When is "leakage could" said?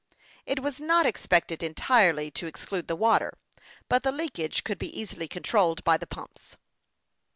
4.11-4.79